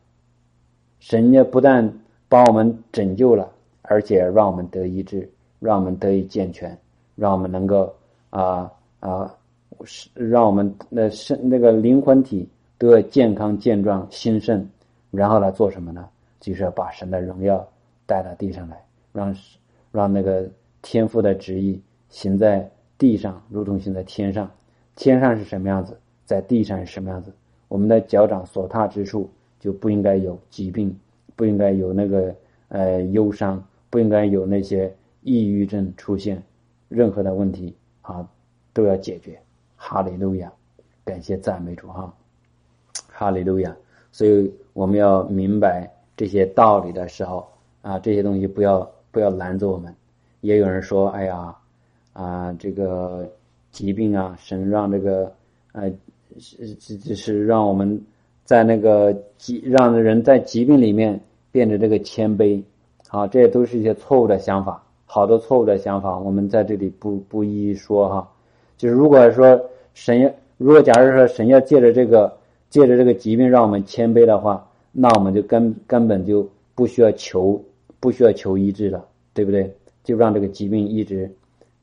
[1.00, 5.30] 神家不但把我们拯救了，而且让我们得医治，
[5.62, 6.76] 让我们得以健全，
[7.14, 7.94] 让我们能够
[8.30, 8.70] 啊
[9.00, 9.34] 啊，
[9.84, 12.48] 是让我们那身那个灵魂体。
[12.78, 14.68] 都要健康健壮兴盛，
[15.12, 16.08] 然后来做什么呢？
[16.40, 17.64] 就是要把神的荣耀
[18.06, 18.76] 带到地上来，
[19.12, 19.32] 让
[19.92, 20.50] 让那个
[20.82, 24.50] 天父的旨意行在地上，如同行在天上。
[24.96, 27.32] 天上是什么样子，在地上是什么样子？
[27.68, 30.92] 我们的脚掌所踏之处就不应该有疾病，
[31.36, 32.34] 不应该有那个
[32.66, 36.42] 呃忧伤，不应该有那些抑郁症出现，
[36.88, 38.28] 任何的问题啊
[38.72, 39.40] 都要解决。
[39.76, 40.52] 哈利路亚，
[41.04, 42.12] 感谢赞美主哈。
[43.08, 43.76] 哈利路亚！
[44.10, 47.46] 所以我们要明白这些道理的时候
[47.82, 49.94] 啊，这些东西不要不要拦着我们。
[50.40, 51.56] 也有人说：“哎呀，
[52.12, 53.30] 啊，这个
[53.70, 55.32] 疾病啊，神让这个
[55.72, 55.92] 呃，
[56.38, 58.00] 是是是让我们
[58.44, 62.62] 在那个疾让人在疾病里面变得这个谦卑。”
[63.08, 64.82] 啊，这些都是一些错误的想法，
[65.12, 68.32] 好多错误的想法，我们在这里不不一一说哈。
[68.78, 69.60] 就是如果说
[69.92, 72.40] 神要，如果假如说神要借着这个。
[72.72, 77.62] 借着这个疾病让我们谦卑的话，那我们就根根本就不需要求，
[78.00, 79.70] 不需要求医治了，对不对？
[80.02, 81.30] 就让这个疾病一直，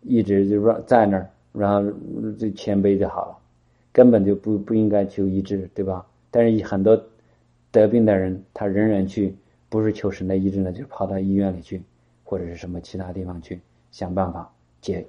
[0.01, 1.87] 一直就让在那儿，然后
[2.39, 3.37] 就谦卑就好了，
[3.91, 6.03] 根本就不不应该求医治，对吧？
[6.31, 6.99] 但是很多
[7.71, 9.35] 得病的人，他仍然去，
[9.69, 11.79] 不是求神的医治呢，就跑到医院里去，
[12.29, 14.47] 或者是什么其他地方去想办法
[14.81, 15.03] 解，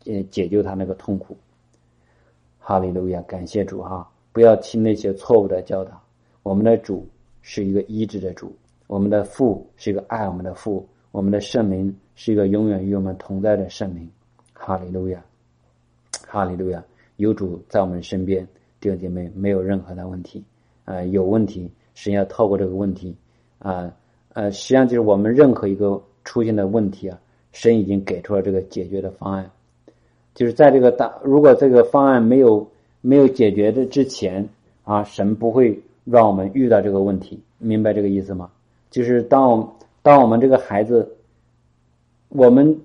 [0.00, 1.36] 解，解救他那个痛苦。
[2.58, 4.10] 哈利路亚，感谢主哈。
[4.32, 6.02] 不要听那些错误的教导。
[6.42, 7.06] 我们的主
[7.42, 8.50] 是一个医治的主，
[8.86, 14.10] 我们的父是一个爱我们的父，我们的圣灵是一个永远与我们同在的圣灵。
[14.54, 15.22] 哈利路亚，
[16.26, 16.82] 哈利路亚！
[17.16, 18.42] 有主在我们身边，
[18.80, 20.42] 弟兄姐妹没有任何的问题。
[20.86, 23.14] 啊，有问题，实际上透过这个问题，
[23.58, 23.94] 啊
[24.32, 27.18] 呃，实际上就是我们任何一个出现的问题啊，
[27.52, 29.50] 神已经给出了这个解决的方案。
[30.34, 32.66] 就是在这个大，如果这个方案没有。
[33.04, 34.48] 没有解决的之前
[34.84, 38.48] 啊，神不会让我们遇到这个问题，明白这个意思吗？
[38.92, 41.16] 就是当我当我们这个孩子，
[42.28, 42.80] 我们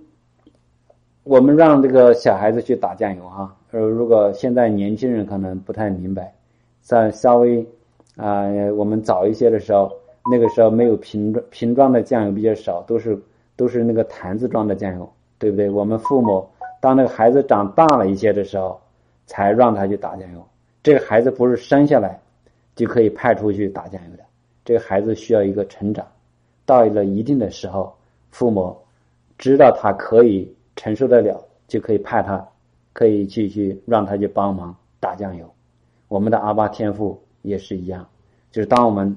[1.24, 6.34] 我们让这个小孩子去打酱油哈，呃，如果现在年轻人可能不太明白，
[6.82, 7.64] 在稍微
[8.16, 9.92] 啊，我们早一些的时候，
[10.32, 13.18] 那个时候没有瓶装瓶装的酱油比较少，都是
[13.56, 15.70] 都是那个坛子装的酱油，对不对？
[15.70, 16.48] 我们父母
[16.80, 18.80] 当那个孩子长大了一些的时候。
[19.30, 20.42] 才让他去打酱油。
[20.82, 22.18] 这个孩子不是生下来
[22.78, 24.24] 就可以派出去打酱油的。
[24.64, 26.08] 这个孩子需要一个成长，
[26.66, 27.94] 到了一定的时候，
[28.32, 28.74] 父母
[29.38, 32.48] 知道他可以承受得了，就可以派他，
[32.94, 35.46] 可以去去让他去帮忙打酱油。
[36.08, 38.08] 我们的阿巴天赋也是一样，
[38.50, 39.14] 就是当我们，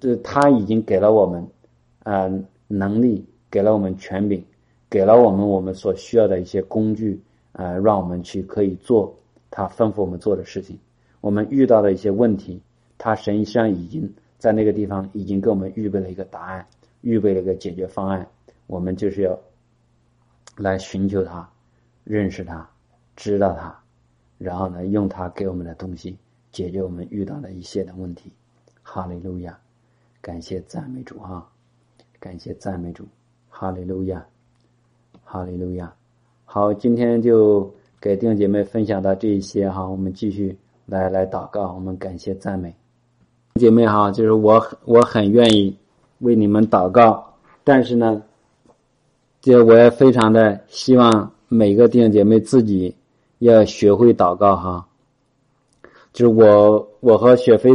[0.00, 1.46] 这他已经给了我们，
[2.04, 2.30] 呃，
[2.68, 4.44] 能力，给了我们权柄，
[4.90, 7.20] 给了我们我们所需要的一些工具。
[7.58, 9.18] 呃，让我们去可以做
[9.50, 10.78] 他吩咐我们做的事情。
[11.22, 12.60] 我们遇到的一些问题，
[12.98, 16.66] 他实际上已经在那个地方已经给我们预备了一个答案，
[17.00, 18.28] 预备了一个解决方案。
[18.66, 19.38] 我们就是要
[20.58, 21.48] 来寻求他，
[22.04, 22.68] 认识他，
[23.16, 23.74] 知道他，
[24.36, 26.14] 然后呢，用他给我们的东西
[26.52, 28.30] 解决我们遇到的一些的问题。
[28.82, 29.58] 哈利路亚，
[30.26, 31.46] 感谢赞美主哈，
[32.18, 33.04] 感谢赞美主，
[33.48, 34.26] 哈利路亚，
[35.22, 35.94] 哈利路亚。
[36.44, 42.74] 好，今天就给弟兄姐妹分享到这一些哈，我们继续来来祷告，我们感谢赞美。
[43.54, 45.78] 姐妹哈，就是我我很愿意
[46.18, 48.20] 为你们祷告，但是呢，
[49.40, 52.92] 这我也非常的希望每个弟兄姐妹自己
[53.38, 54.88] 要学会祷告哈，
[56.12, 57.70] 就是我我和雪飞，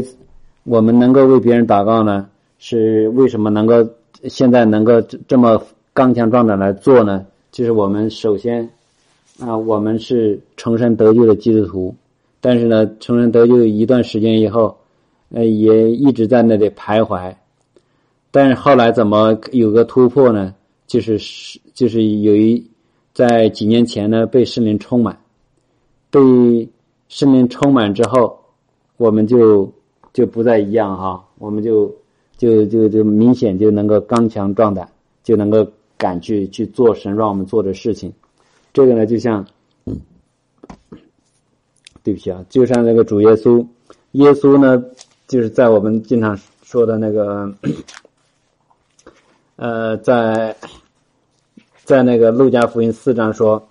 [0.63, 2.29] 我们能够为别人祷告呢，
[2.61, 3.85] 是为什么能够
[4.29, 7.25] 现在能够这么刚强壮胆来做呢？
[7.51, 8.69] 就是我们首先。
[9.39, 11.95] 啊，我们是重生得救的基督徒，
[12.39, 14.77] 但是呢，重生得救一段时间以后，
[15.31, 17.33] 呃，也一直在那里徘徊。
[18.29, 20.53] 但是后来怎么有个突破呢？
[20.85, 22.63] 就是是就是有一
[23.15, 25.17] 在几年前呢，被圣灵充满，
[26.11, 26.19] 被
[27.09, 28.37] 圣灵充满之后，
[28.97, 29.71] 我们就
[30.13, 31.91] 就不再一样哈，我们就
[32.41, 34.89] 就就就明显就能够刚强壮胆，
[35.23, 38.11] 就能够敢去去做神让我们做的事情。
[38.73, 39.45] 这个呢，就像，
[42.01, 43.63] 对不起啊，就像那个主耶稣，
[44.13, 44.83] 耶稣呢，
[45.27, 47.53] 就是在我们经常说的那个，
[49.57, 50.55] 呃，在
[51.83, 53.69] 在那个路加福音四章说，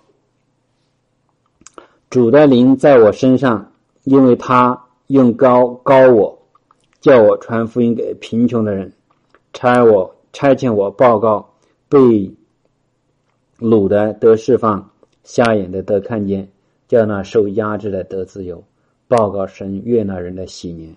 [2.09, 3.69] 主的灵在我身上，
[4.05, 6.40] 因为他用高高我，
[7.01, 8.93] 叫我传福音给贫穷的人，
[9.51, 11.53] 差我差遣我报告
[11.89, 12.33] 被
[13.59, 14.87] 掳的得释放。
[15.23, 16.47] 瞎眼的得看见，
[16.87, 18.63] 叫那受压制的得自由，
[19.07, 20.95] 报告神悦纳人的喜年。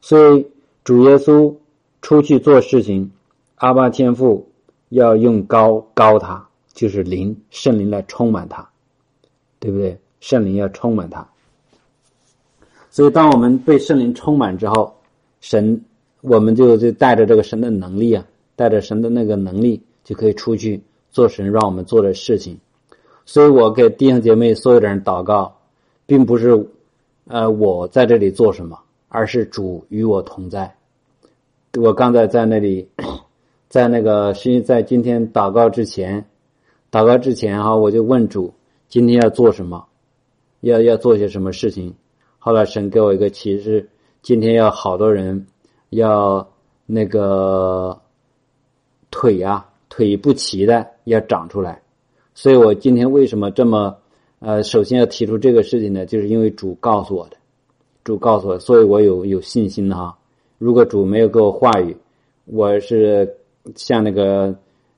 [0.00, 0.46] 所以
[0.84, 1.52] 主耶稣
[2.00, 3.10] 出去做事情，
[3.56, 4.48] 阿巴天父
[4.90, 8.68] 要用高高他，就是灵圣灵来充满他，
[9.58, 9.98] 对不对？
[10.20, 11.26] 圣灵要充满他。
[12.90, 14.96] 所以当我们被圣灵充满之后，
[15.40, 15.80] 神
[16.20, 22.58] 我们就就带着这个神的能力啊，带着神的那个能力，就可以出去做神让我们做的事情。
[23.24, 25.54] 所以我给弟兄姐妹所有的人祷告，
[26.06, 26.66] 并不是，
[27.26, 30.74] 呃，我在这里做什么，而是主与我同在。
[31.78, 32.88] 我刚才在那里，
[33.68, 36.24] 在那个是在今天祷告之前，
[36.90, 38.52] 祷告之前哈，我就问主
[38.88, 39.86] 今天要做什么，
[40.62, 41.94] 要要做些什么事情。
[42.38, 43.86] 后来神给我一个启示，
[44.22, 45.46] 今天要好多人
[45.90, 46.46] 要
[46.86, 47.98] 那个
[49.10, 51.80] 腿啊，腿不齐的要长出来。
[52.34, 53.96] 所以我今天为什么这么，
[54.38, 56.06] 呃，首先要提出这个事情呢？
[56.06, 57.36] 就是因为主告诉我的，
[58.04, 60.16] 主告诉我，所以我有有信心哈。
[60.58, 61.96] 如果主没有给我话语，
[62.44, 63.36] 我是
[63.76, 64.54] 像那个，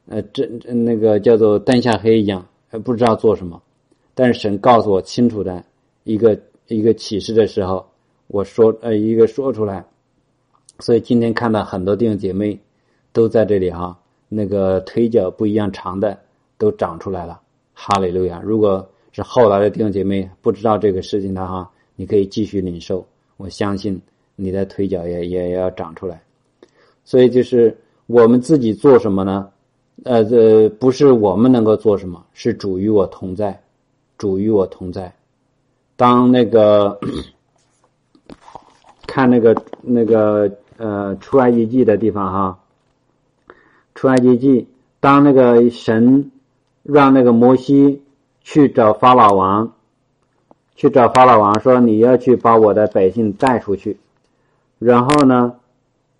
[0.06, 3.62] 呃，这那个叫做灯下黑一样，还不知道做什么。
[4.14, 5.64] 但是神告诉我清楚的
[6.04, 7.86] 一个一个启示的时候，
[8.30, 9.84] 我说呃一个说出来。
[10.80, 12.58] 所以今天看到很多弟兄姐妹
[13.12, 13.96] 都在这里哈，
[14.28, 16.18] 那个腿脚不一样长的。
[16.60, 17.40] 都长出来了，
[17.72, 18.38] 哈利路亚！
[18.44, 23.02] 如果是后来的弟兄姐妹不知道这个事情的哈，你可以继续领受。
[23.38, 23.98] 我相信
[24.36, 26.20] 你的腿脚也也要长出来。
[27.02, 27.74] 所以就是
[28.08, 29.48] 我们自己做什么呢？
[30.04, 33.58] 呃，这不是我们能够做什么，是主与我同在，
[34.18, 35.10] 主与我同在。
[35.96, 37.00] 当那个
[39.10, 42.58] 看那个那个呃出埃及记的地方哈，
[43.94, 44.68] 出埃及记，
[45.00, 46.30] 当那个神。
[46.82, 48.02] 让那个摩西
[48.40, 49.74] 去找法老王，
[50.74, 53.98] 去找法老王说：“你要去把我的百姓带出去。”
[54.80, 55.56] 然后呢，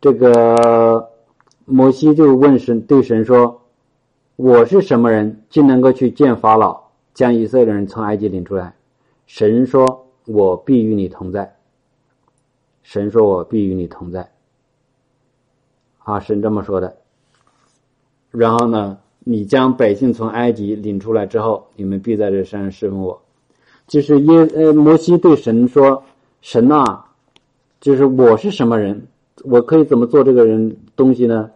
[0.02, 1.08] 这个
[1.64, 3.62] 摩西就问神，对神说
[4.36, 6.78] ：“我是什么人，竟能够去见法老，
[7.14, 8.74] 将以色列人从埃及领出来？”
[9.26, 11.56] 神说：“我必与你同在。”
[12.82, 14.30] 神说：“我必与你同在。”
[16.04, 16.96] 啊，神这么说的。
[18.30, 18.98] 然后呢？
[19.22, 23.20] 你将百姓从埃及领出来之后，你们必在这山上侍奉我。
[23.86, 26.02] 就是耶呃，摩西对神说
[26.40, 27.04] ：“神呐，
[27.82, 29.06] 就是我是什么人？
[29.44, 31.50] 我可以怎么做这个人东西呢？”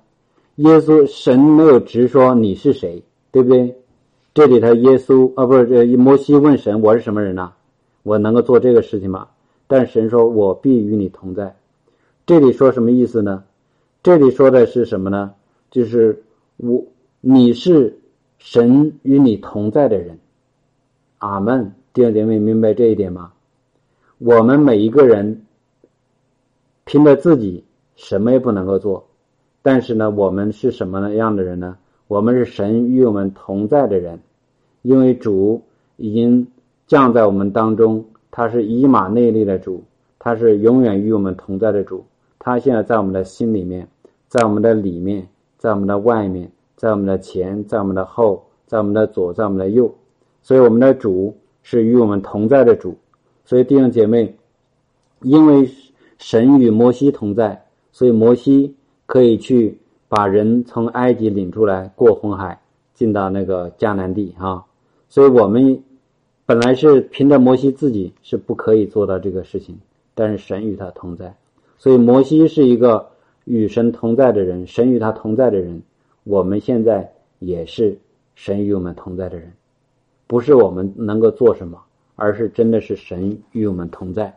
[0.56, 3.74] 耶稣神没有直说你是谁，对不对？
[4.34, 7.50] 这里头耶稣啊，不是这摩西问神：“我是什么人呐？
[8.02, 9.26] 我能够做这个事情吗？”
[9.66, 11.56] 但神说：“我必与你同在。”
[12.26, 13.44] 这里说什么意思呢？
[14.02, 15.34] 这里说的是什么呢？
[15.70, 16.22] 就是
[16.56, 16.84] 我。
[17.26, 18.00] 你是
[18.36, 20.18] 神与你同在的人，
[21.16, 21.72] 阿门。
[21.94, 23.32] 弟兄姐妹，明白这一点吗？
[24.18, 25.46] 我们每一个人
[26.84, 27.64] 凭着自己
[27.96, 29.08] 什么也不能够做，
[29.62, 31.78] 但是呢，我们是什么样的人呢？
[32.08, 34.20] 我们是神与我们同在的人，
[34.82, 35.62] 因为主
[35.96, 36.46] 已经
[36.86, 38.04] 降在我们当中，
[38.34, 39.84] 他是以马内利的主，
[40.18, 42.04] 他是永远与我们同在的主，
[42.40, 43.86] 他现在在我们的心里面，
[44.26, 46.50] 在我们的里面，在我们的外面。
[46.76, 49.94] 在我们的前，在我们的后，在我们的左，在我们的右，
[50.42, 52.98] 所以我们的主是与我们同在的主。
[53.44, 54.36] 所以弟兄姐妹，
[55.22, 55.70] 因为
[56.18, 58.74] 神与摩西同在，所以摩西
[59.06, 59.78] 可以去
[60.08, 62.60] 把人从埃及领出来，过红海，
[62.92, 64.64] 进到那个迦南地啊。
[65.08, 65.80] 所以我们
[66.46, 69.78] 本来是凭着摩西自己是不可以做到这个事情，
[70.14, 71.34] 但是神与他同在，
[71.78, 73.10] 所以摩西是一个
[73.44, 75.82] 与神同在的人，神与他同在的人。
[76.24, 77.98] 我们现在也是
[78.34, 79.52] 神与我们同在的人，
[80.26, 81.80] 不是我们能够做什么。
[82.16, 84.32] 而是真的是神与我们同在，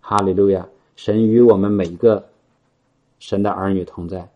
[0.00, 0.66] 哈利路亚！
[0.96, 2.26] 神与我们每一个
[3.18, 4.26] 神的儿女同在，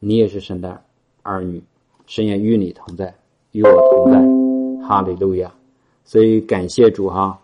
[0.00, 0.78] 你也是神的
[1.22, 1.62] 儿女，
[2.06, 3.14] 神也与你同在，
[3.52, 5.50] 与我同在，哈利路亚！
[6.06, 7.38] 所以感谢主哈，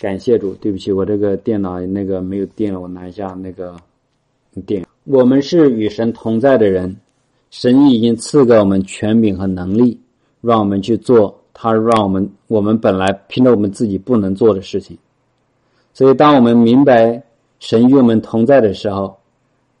[0.00, 0.54] 感谢主。
[0.60, 3.74] 对不起，我这个电脑那个没有电了，我拿一下那个
[4.64, 4.86] 电。
[5.02, 6.94] 我们是与神同在的人，
[7.50, 9.98] 神已经赐给我们权柄和能力，
[10.40, 11.36] 让我们去做。
[11.52, 14.96] 他让我们，我们本来凭着我们自己不能做的事情，
[15.92, 17.22] 所以当我们明白
[17.58, 19.14] 神与我们同在的时候，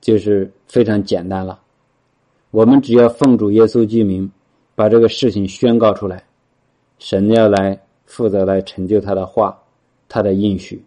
[0.00, 1.58] 就是非常简单了。
[2.50, 4.30] 我们只要奉主耶稣之名，
[4.74, 6.22] 把这个事情宣告出来，
[6.98, 7.80] 神要来
[8.10, 9.56] 负责来成就他的话，
[10.08, 10.82] 他的应许。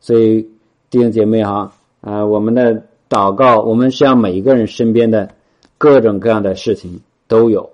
[0.00, 0.42] 所以
[0.90, 1.72] 弟兄姐妹哈
[2.02, 5.30] 啊，我们的祷告，我们实际上每一个人身边的
[5.78, 7.70] 各种各样的事情都有，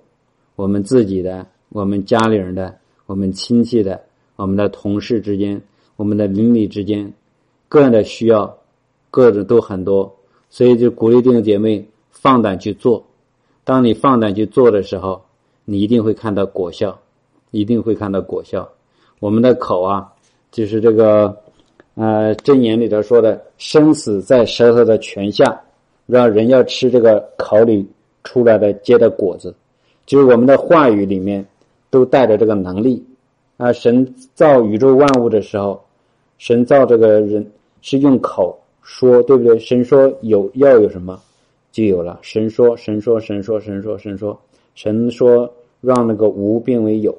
[0.55, 1.47] 我们自己的。
[1.73, 4.01] 我们家里人的、我们亲戚的、
[4.35, 5.63] 我们的同事之间、
[5.95, 7.13] 我们的邻里之间，
[7.69, 8.59] 各人的需要，
[9.09, 10.13] 各种都很多，
[10.51, 13.07] 所以就鼓励弟兄姐妹放胆去做。
[13.63, 15.23] 当你放胆去做的时候，
[15.65, 16.99] 你一定会看到果效，
[17.51, 18.69] 一定会看到果效。
[19.19, 20.13] 我们的口啊，
[20.51, 21.37] 就是这个，
[21.95, 25.61] 呃，真言里头说的“生死在舌头的泉下”，
[26.07, 27.87] 让人要吃这个口里
[28.25, 29.55] 出来的结的果子，
[30.07, 31.47] 就是我们的话语里面。
[31.93, 33.05] 都带着这个能力
[33.57, 33.73] 啊！
[33.73, 35.83] 神造宇宙万物的时候，
[36.39, 37.45] 神造这个人
[37.83, 39.59] 是用口说，对不对？
[39.59, 41.21] 神说有要有什么，
[41.73, 42.17] 就有了。
[42.23, 44.41] 神说，神说，神说，神说，神说，
[44.77, 47.13] 神说让那个无变为有，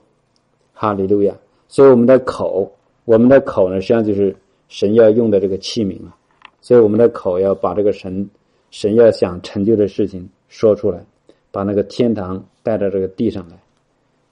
[0.82, 1.38] 哈利路亚！
[1.68, 2.72] 所以我们的口，
[3.06, 4.36] 我们的口呢，实际上就是
[4.68, 6.18] 神要用的这个器皿啊。
[6.60, 8.28] 所以我们的口要把这个神
[8.72, 11.06] 神要想成就的事情说出来，
[11.52, 13.62] 把那个天堂带到这个地上来。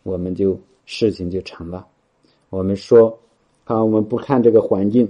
[0.01, 1.85] 我们就事情就成了。
[2.49, 3.15] 我们说，
[3.65, 5.07] 啊，我们不看这个环境，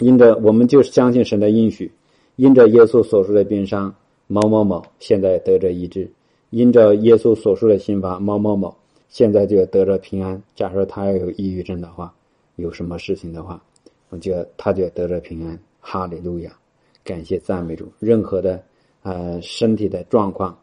[0.00, 1.90] 因着我们就相信神的应许，
[2.36, 3.94] 因着耶稣所说的病伤，
[4.26, 6.04] 某某某现在得着医治；
[6.50, 8.76] 因着耶稣所说的心法，某某某
[9.12, 10.42] 现在就要得着平安。
[10.56, 12.14] 假如他要有抑郁症的话，
[12.56, 13.62] 有什么事情的话，
[14.08, 15.58] 我就要他就要得着平安。
[15.80, 16.50] 哈利路亚，
[17.04, 17.86] 感谢赞美主。
[17.98, 18.64] 任何的
[19.02, 20.58] 呃身体的状况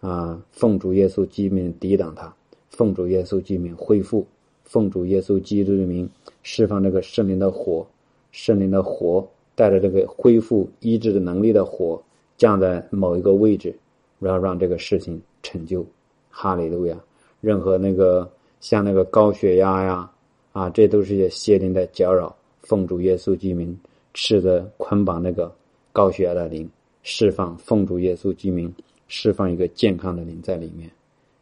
[0.00, 2.34] 啊，奉主耶稣基名抵挡他。
[2.70, 4.26] 奉主耶稣基名恢复，
[4.64, 6.08] 奉主耶稣基督的名
[6.42, 7.86] 释放这个圣灵的火，
[8.32, 12.02] 圣灵的火带着这个恢复医治的能力的火
[12.38, 13.78] 降在某一个位置，
[14.18, 15.84] 然后让这个事情成就。
[16.30, 16.98] 哈利路亚！
[17.40, 18.30] 任何那个
[18.60, 20.10] 像那个高血压呀，
[20.52, 22.34] 啊，这都是些邪灵的搅扰。
[22.62, 23.76] 奉主耶稣之名
[24.14, 25.52] 斥责捆绑那个
[25.92, 26.68] 高血压的灵，
[27.02, 28.72] 释放奉主耶稣之名
[29.08, 30.88] 释放一个健康的灵在里面，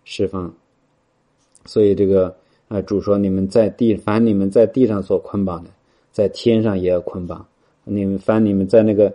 [0.05, 0.51] 释放。
[1.66, 2.34] 所以这个
[2.68, 5.70] 啊，主说你们在地，凡你们在地上所捆绑的，
[6.12, 7.44] 在天上也要捆绑；
[7.84, 9.12] 你们凡你们在那个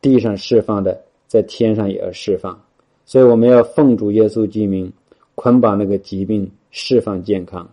[0.00, 2.60] 地上释放的，在天上也要释放。
[3.04, 4.92] 所以我们要奉主耶稣之名
[5.36, 7.64] 捆绑那个疾病，释放健康；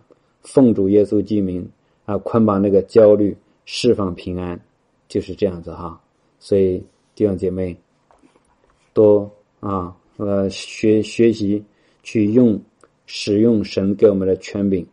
[0.42, 1.68] 奉主耶稣之名
[2.04, 4.60] 啊，捆绑那个焦虑，释放平安，
[5.08, 6.00] 就是这样子哈。
[6.38, 6.80] 所以
[7.16, 7.76] 弟兄姐妹，
[8.92, 11.60] 多啊呃学学习
[12.04, 12.56] 去用。
[13.06, 14.86] 使用神给我们的权柄，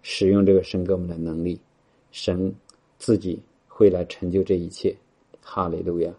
[0.00, 1.60] 使用这个神给我们的能力，
[2.12, 2.50] 神
[2.96, 4.96] 自己会来成就这一切。
[5.42, 6.10] 哈利路亚！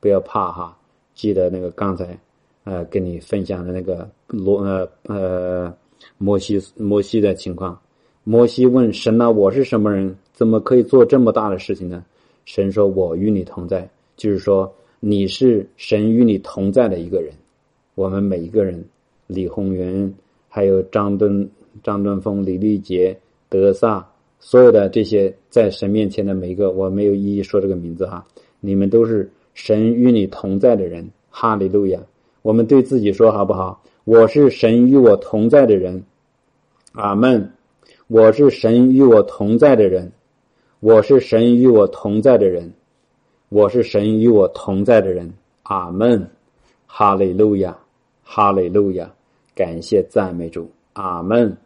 [0.00, 0.78] 不要怕哈，
[1.14, 2.18] 记得那个刚才
[2.64, 5.74] 呃跟你分享的那个罗呃呃
[6.18, 7.78] 摩西摩西的情况。
[8.24, 10.16] 摩西问神呐：“我是什么人？
[10.32, 12.04] 怎么可以做这么大的事情呢？”
[12.44, 17.32] 神说：“我与你同在。”就是说你是神与你同在的一个人。
[17.94, 18.84] 我们每一个人，
[19.28, 20.12] 李宏源。
[20.48, 21.50] 还有张敦、
[21.82, 24.08] 张敦峰、李立杰、德萨，
[24.38, 28.24] 所有的这些在神面前的每一个，我没有一一说这个名字哈。
[28.60, 31.98] 你们都是神与你同在的人，哈利路亚！
[32.44, 33.82] 我们对自己说好不好？
[34.04, 36.04] 我是神与我同在的人，
[36.92, 37.50] 阿门。
[38.06, 40.12] 我是神与我同在的人，
[40.80, 42.74] 我是神与我同在的人，
[43.48, 45.32] 我是神与我同在的人，
[45.62, 46.28] 阿门。
[46.86, 47.78] 哈利路亚，
[48.22, 49.10] 哈利路亚。
[49.54, 51.56] 感谢赞美主，阿门。